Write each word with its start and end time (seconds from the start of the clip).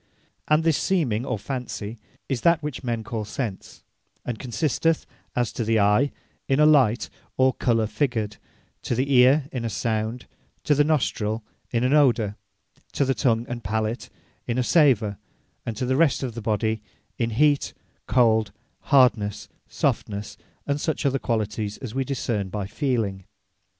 And 0.47 0.63
this 0.63 0.79
Seeming, 0.79 1.27
or 1.27 1.37
Fancy, 1.37 1.99
is 2.27 2.41
that 2.41 2.63
which 2.63 2.83
men 2.83 3.03
call 3.03 3.23
sense; 3.23 3.83
and 4.25 4.39
consisteth, 4.39 5.05
as 5.35 5.53
to 5.53 5.63
the 5.63 5.79
Eye, 5.79 6.11
in 6.47 6.59
a 6.59 6.65
Light, 6.65 7.07
or 7.37 7.53
Colour 7.53 7.85
Figured; 7.85 8.37
To 8.81 8.95
the 8.95 9.13
Eare, 9.15 9.47
in 9.51 9.63
a 9.63 9.69
Sound; 9.69 10.25
To 10.63 10.73
the 10.73 10.83
Nostrill, 10.83 11.43
in 11.69 11.83
an 11.83 11.93
Odour; 11.93 12.35
To 12.93 13.05
the 13.05 13.13
Tongue 13.13 13.45
and 13.47 13.63
Palat, 13.63 14.09
in 14.47 14.57
a 14.57 14.63
Savour; 14.63 15.19
and 15.67 15.77
to 15.77 15.85
the 15.85 15.95
rest 15.95 16.23
of 16.23 16.33
the 16.33 16.41
body, 16.41 16.81
in 17.19 17.29
Heat, 17.29 17.75
Cold, 18.07 18.51
Hardnesse, 18.87 19.49
Softnesse, 19.69 20.35
and 20.65 20.81
such 20.81 21.05
other 21.05 21.19
qualities, 21.19 21.77
as 21.77 21.93
we 21.93 22.03
discern 22.03 22.49
by 22.49 22.65
Feeling. 22.65 23.25